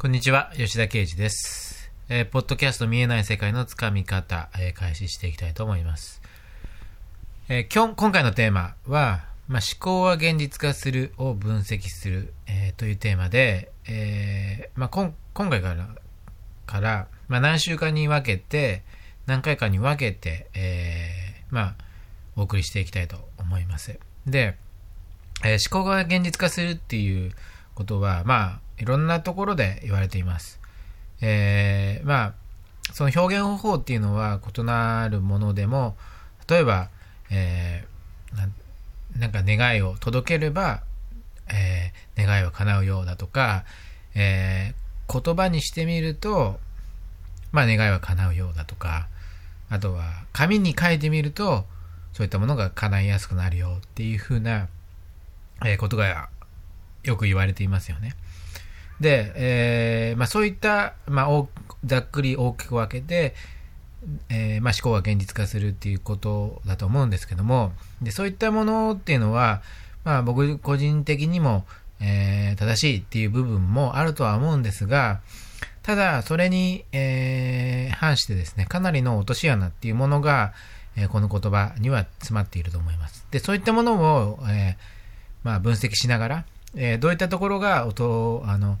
[0.00, 1.90] こんにちは、吉田啓二です。
[2.08, 6.22] えーポッドキャスト見えない世界のつかみ方、えー開始していきたいと思います。
[7.48, 15.88] えー今日今回のテーマは、まあ、思考は現実化するを分析する、えというテーマで、えまあ、今回から
[16.64, 18.84] から、まあ、何週間に分けて、
[19.26, 21.74] 何回かに分けて、えまあ、
[22.36, 23.98] お送りしていきたいと思います。
[24.28, 24.56] で、
[25.44, 27.32] え思考が現実化するっていう
[27.78, 30.58] ことは、まあ、いろんなところで言われています。
[31.20, 32.34] えーまあ、
[32.92, 35.96] その表現方法っていうのは異なるものでも、
[36.48, 36.88] 例えば、
[37.30, 38.52] えーなん
[39.18, 40.82] なんか願いを届ければ、
[41.48, 43.64] えー願いは叶うようだとか、
[44.16, 46.58] えー言葉にしてみると、
[47.52, 49.06] まあ願いは叶うようだとか、
[49.70, 51.64] あとは紙に書いてみると、
[52.12, 54.66] そういったものが叶いやすくなるよっていうふうな、
[55.64, 56.28] えことが
[57.04, 58.14] よく言われていますよね。
[59.00, 61.46] で、えーまあ、そういった、まあ、
[61.84, 63.34] ざっくり大きく分けて、
[64.28, 69.62] えーまあ、思考が現実化するっていうことだと思うんですけどもでそういったものっていうのは、
[70.04, 71.64] まあ、僕個人的にも、
[72.00, 75.20] えー正しいっていう部分もあるとは思うんですが
[75.82, 80.52] ただそれに、えー反してですねかなりの落とし穴っていうものが、
[80.96, 84.98] えーこの言葉には詰まっていると思いますでそういったものを、えー
[85.44, 86.44] まあ、分析しながら、
[86.76, 88.78] えーどういったところが音あの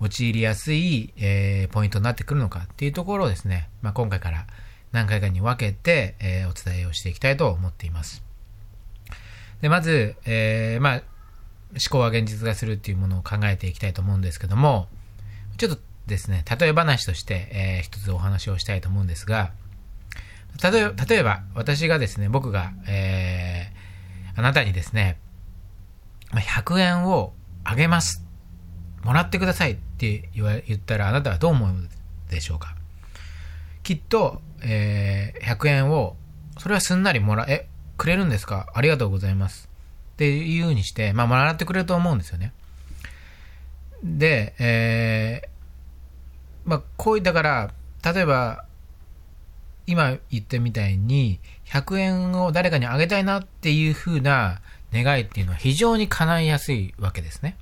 [0.00, 4.46] 陥りやすい、えーポイントになってくるのかっていうところをですね、まあ、今回から
[4.92, 8.22] 何回かに分けて、えーお伝えをしていきたいと思っています。
[9.60, 11.02] でまず、えまあ、思
[11.88, 14.88] 考は現実化するっていうものを考えていきたいと思うんですけども、
[15.56, 19.52] ちょっとですね、例え話として、えー一つお話をしたいと思うんですが、
[20.62, 23.72] 例えば、私がですね、僕が、え
[24.34, 25.16] あなたにですね、
[26.40, 28.24] 100円をあげます。
[29.02, 31.88] もらってくださいって言ったら、あなたはどう思う
[32.30, 32.74] でしょうか
[33.82, 36.16] きっと、えー100円を、
[36.58, 37.68] それはすんなりもらえ、
[37.98, 38.68] くれるんですか？
[38.74, 39.68] ありがとうございます。
[40.14, 42.52] っていうふうにして、まあ、もらってくれると思うんですよね。
[44.04, 45.48] で、えー
[46.64, 47.72] まあ、こういだから、
[48.04, 48.64] 例えば、
[49.86, 54.60] 今言ったみたいに、100円を誰かにあげたいなっていう風な
[54.92, 57.56] 願いっていうのは非常に叶いやすいわけですね。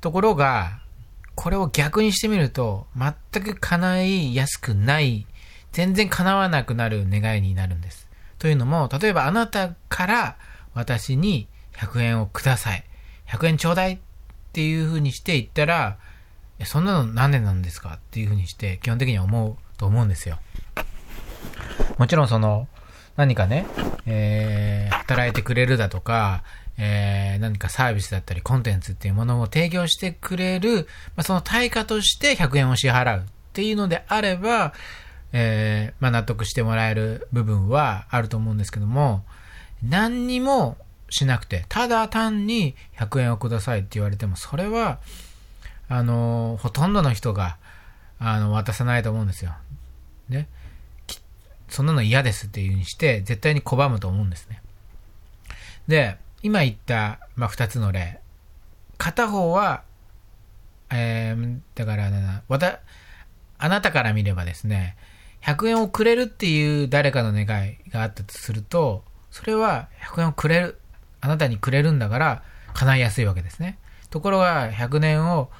[0.00, 0.80] ところが、
[1.34, 5.26] これを逆にしてみると、全く叶いやすくない、
[5.72, 8.08] 全然叶わなくなる願いになるんです。
[8.38, 10.36] というのも、例えばあなたから
[10.74, 12.84] 私に100円をください。
[13.28, 13.98] 100円ちょうだいっ
[14.52, 15.98] ていう風にして言ったら、
[16.64, 17.94] そんなの何でなんですか？
[17.94, 20.38] っていう風にして基本的には思うと思うんですよ。
[21.98, 22.66] もちろんその、
[23.18, 23.66] 何かね、
[24.06, 26.44] えー働いてくれるだとか、
[26.76, 30.86] えー何かサービスだったりコンテンツっていうものを提供してくれる、
[31.16, 34.72] まあ、その対価として100円を支払うっていうのであれば、
[35.32, 39.24] えーまあ、納得してもらえる部分はあると思うんですけども、
[39.82, 40.76] 何にも
[41.10, 45.00] しなくて、ただ単に100円をくださいって言われても、それは、
[45.88, 47.56] あのほとんどの人が、
[48.20, 49.52] あの、渡さないと思うんですよ。
[50.28, 50.48] ね。
[51.68, 54.62] そんなの嫌ですっていう風にして、絶対に拒むと思うんですね。
[55.86, 58.20] で、今言った、まあ、二つの例。
[58.96, 59.82] 片方は、
[60.90, 62.80] えー、だからな、わた、
[63.58, 64.96] あなたから見ればですね、
[65.42, 70.80] 100円をくれるっていう誰かの願いがあったとすると、それは100円をくれる、
[71.20, 72.42] あなたにくれるんだから
[72.74, 73.78] 叶いやすいわけですね。
[74.10, 75.50] ところが、100年を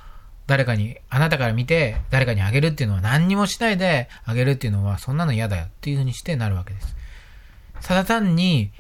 [0.49, 6.97] 誰かに、あなたから見て誰かにあげるっていうのは何にもしないであげるっていうのはそんなの嫌だよっていう風にしてなるわけです。
[7.83, 8.73] ただ単に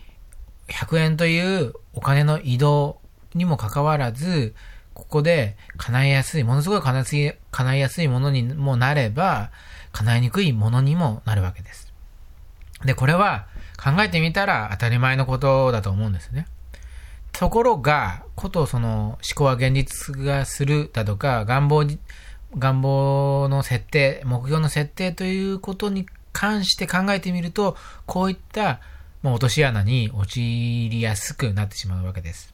[0.68, 3.00] 100円というお金の移動
[3.34, 4.54] にもかかわらず、
[4.94, 9.50] ここで叶いやすい、ものすごい叶いやすいものにもなれば、
[9.92, 11.92] 叶いにくいものにもなるわけです。
[12.84, 13.46] で、これは
[13.76, 16.46] 考えてみたら当たり前のことだと思うんですね。
[17.38, 22.00] ところが、ことその思考は現実化するだとか、願望に、
[22.58, 27.76] 願望の設定、目標の設定ということに関して考えてみると、
[28.06, 28.80] こういった
[29.22, 32.52] まあ落とし穴に陥りやすくなってしまうわけです。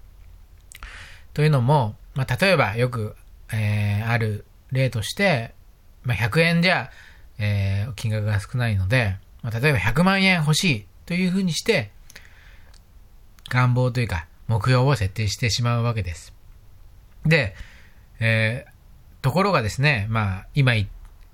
[1.33, 3.17] というのも、まあ、例えばよく、
[3.55, 5.55] えーある例として、
[6.03, 6.91] まあ、100円じゃ、
[7.39, 11.91] えー金額が少ないので、まあ、例えば100万円欲しいというふうにして、
[13.49, 16.33] 願望というか目標を設定してしまうわけです。
[17.25, 17.55] で、
[18.21, 18.75] えー
[19.25, 20.75] ところがですね、まあ、今、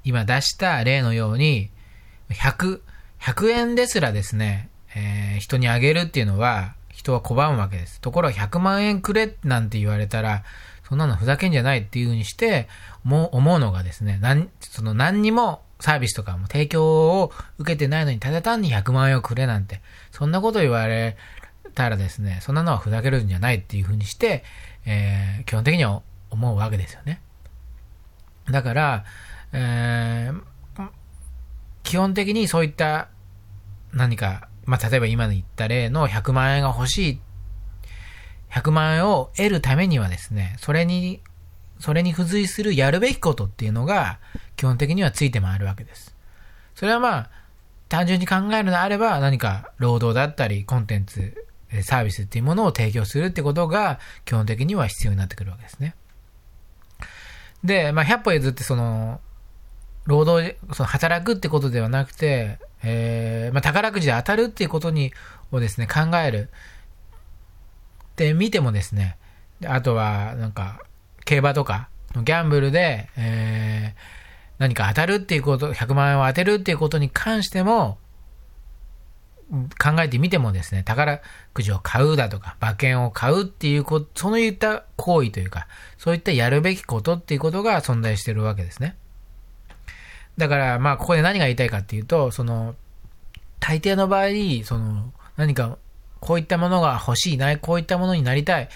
[0.05, 1.71] 今出した例のように、
[2.29, 2.83] 100、
[3.21, 8.01] 100円ですらですね、えー人にあげるっていうのは、人は拒むわけです。
[8.01, 10.45] ところが100万円くれなんて言われたら、
[10.89, 12.69] そんなのふざけんじゃないっていうふうにして、
[13.03, 19.81] もう思うのがですね、なんその何にもサービスとかも提供を受けてないのに、ただ単に100万円をくれなんて、
[20.13, 21.17] そんなこと言われ
[21.71, 24.45] たらですね、そんなのはふざけるんじゃないっていうふうにして、
[24.87, 27.21] えー、基本的には思うわけですよね。
[28.51, 29.05] だから、
[29.53, 30.89] えー、
[31.83, 33.09] 基本的にそういった
[33.93, 37.21] 何か、まあ、例えば今の言った例の100万円が欲しい、
[38.51, 41.21] 100万円を得るためにはですね、それに、
[41.79, 44.19] それに付随するやるべきことっていうのが、
[44.57, 46.15] 基本的にはついて回るわけです。
[46.75, 47.31] それはまあ、
[47.89, 51.47] 単純に考えるのであれば、何か労働だったり、コンテンツ、
[51.83, 55.95] サービスっていうものを提供するってことが、基本的には必要になってくるわけですね。
[57.65, 59.21] で、まあ、100歩譲ってその、
[60.07, 65.13] 労働、その働くってことではなくて、えー、まあ、宝くじで当たるっていうことに、
[65.53, 66.51] をですね、考える。
[68.17, 69.17] で、見てもですね、
[69.67, 70.81] あとは、なんか、
[71.25, 74.01] 競馬とか、ギャンブルで、えー、
[74.59, 77.99] 何か当たるっていうこと、100万円を当てるっていうことに関しても、
[79.51, 81.21] 考えてみてもですね、宝
[81.53, 85.67] くじを買うだとか、馬券を買うっていうこと、そういった行為というか、
[85.99, 88.97] そういったやるべきことっていうことが存在してるわけですね。
[90.37, 92.77] だから、まあ、ここで何が言いたいかっていうと、その、
[93.59, 95.79] 大抵の場合、その、何か、
[96.21, 98.69] こういったものが欲しいない、こういったものになりたい、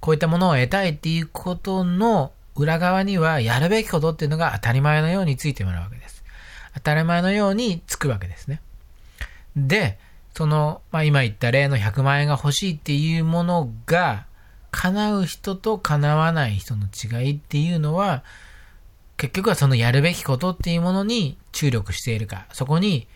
[0.00, 6.24] こういったものを得たいっていうことの裏側には、やるべきことっていうのが当たり前のようについてもらうわけです。
[6.74, 8.62] 当たり前のようにつくわけですね。
[9.56, 9.98] で、
[10.34, 14.26] その、まあ、今言った例の100万円が欲しいっていうものが、
[14.70, 18.24] 叶う人と叶わない人の違いっていうのは、
[19.18, 23.06] 結局はそのやるべきことっていうものに注力しているか、そこに、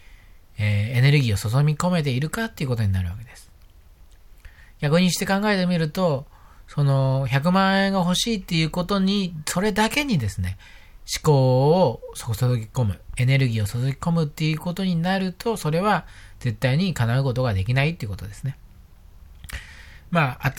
[0.58, 3.50] えー、エネルギーを注ぎ込めているかっていうことになるわけです。
[4.80, 6.26] 逆にして考えてみると、
[6.68, 10.58] その100万円が欲しいっていうことに、それだけにですね、
[11.06, 16.04] 思考を注ぎ込む、エネルギーを注ぎ込むっていうことになると、それは
[16.40, 18.58] 絶対に叶うことができないっていうことですね。
[20.10, 20.54] まあ、あ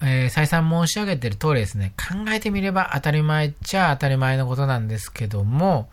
[0.00, 5.88] えー、再三申し上げてる通りですね、考えてみれば当たり前っちゃ当たり前のことなんですけども、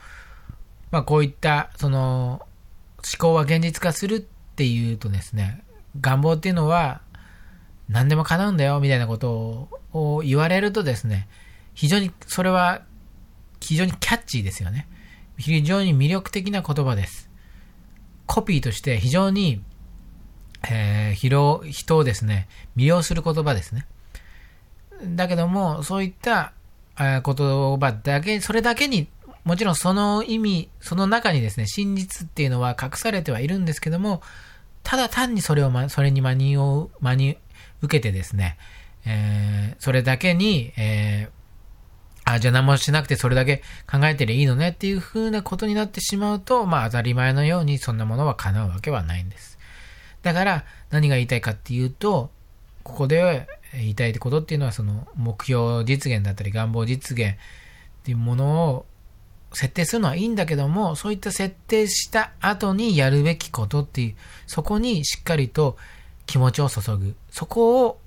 [0.92, 2.45] まあこういった、その、
[2.97, 5.63] 思考は現実化するっていうとですね、
[6.01, 7.01] 願望っていうのは
[7.89, 11.27] 何でも叶うんだよみたいなことを言われるとですね、
[11.74, 12.81] 非常にそれは
[13.60, 14.88] 非常にキャッチーですよね。
[15.38, 17.30] 非常に魅力的な言葉です。
[18.25, 19.62] コピーとして非常に、
[20.69, 23.86] えー、人をですね、魅了する言葉ですね。
[25.04, 26.54] だけども、そういった
[26.98, 29.07] 言葉だけ、それだけに、
[29.44, 34.22] もちろんその意味、その中にですね、真実っていうのは隠されてはいるんですけども、
[34.84, 37.38] ただ単にそれを、ま、それに真にを、真に
[37.81, 38.57] 受けてですね、
[39.06, 41.35] えー、それだけに、えー、
[42.25, 49.57] あ、じゃあ何もしなくてそれだけ考えてりゃいいのねっていう風なことになってしまうと、まあ当たり前のようにそんなものは叶うわけはないんです。
[50.24, 52.31] だから何が言いたいかっていうと、
[52.83, 57.36] ここで言いたいことっていうのはその目標実現だったり願望実現っ
[58.04, 58.86] ていうものを
[59.54, 64.16] 設定するのはいいんだけども、そういった設定した後にやるべきことっていう、
[64.48, 65.78] そこにしっかりと
[66.25, 67.16] 気持ちを注ぐ。
[67.30, 68.00] そこを思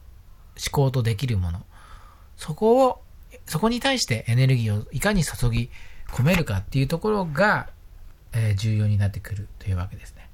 [0.72, 1.64] 考とできるもの。
[2.36, 3.00] そこを
[3.48, 5.70] そこに対してエネルギーをいかに注ぎ
[6.08, 7.68] 込めるかっていうところが、
[8.32, 10.28] えー、重要になってくるというわけですね。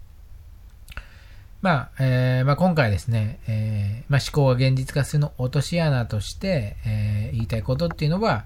[1.62, 8.44] まあ、えー、まあ、今回ですね、えー、まあ、思考が現実化するの落とし穴として、え言いたいことっていうのは、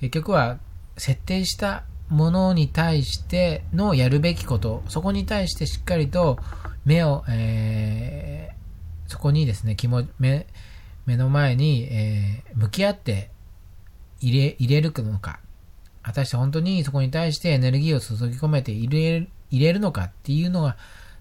[0.00, 0.58] 結局は
[0.98, 6.38] 設定したものに対してのやるべきこと、そこに対してしっかりと
[6.84, 8.50] 目を、え
[9.06, 10.46] そこにですね、気も目
[11.06, 13.30] 目の前に、え向き合って
[14.20, 15.40] 入れ、入れるのか、
[16.02, 20.76] 果たして本当にそこに対してエネルギーを注ぎ込めて入れ入れるのかっていうのが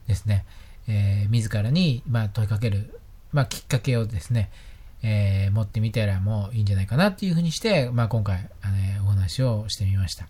[0.07, 0.45] ですね、
[0.87, 2.99] えー、自らに、まあ、問いかける、
[3.31, 4.49] まあ、きっかけをですね、
[5.03, 10.27] えー、持ってみたらもういいんじゃないかなっていうふうにして、まあ、今回、あのお話をしてみました。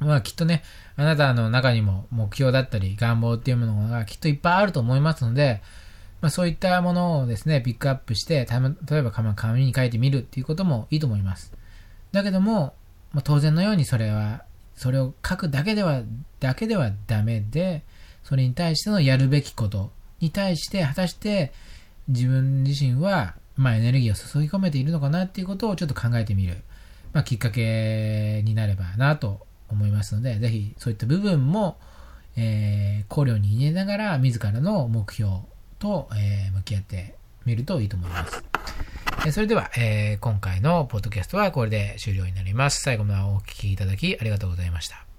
[0.00, 0.62] まあ、きっとね、
[0.96, 5.62] あなたの中にも目標だったり願望っていうものがきっといっぱいあると思いますので、
[6.20, 8.46] まあ、そういったものをですね、ピックアップして、
[8.90, 11.52] 例えば紙に書いてみるっていうこともいいと思います。
[12.12, 12.74] だけども、
[13.12, 16.02] まあ、当然のようにそれは、それを書くだけでは、
[16.40, 17.82] だけではダメで、
[18.24, 19.90] それに対してのやるべきこと
[20.20, 21.52] に対して、果たして
[22.08, 26.56] 自分自身は、まあ、エネルギーを注ぎ込めているのかなっていうことをちょっと考えてみる、
[27.12, 31.78] まあ、きっかけになればなと思いますので、ぜひそういった部分も、
[32.36, 35.30] えー、考慮に入れながら、自らの目標
[35.78, 37.14] と、えー、向き合って
[37.44, 38.49] みるといいと思います。
[39.28, 42.80] それでは、えー今回のポッドキャストはこれで終了になります。
[42.80, 45.09] 最後までお聴きいただきありがとうございました。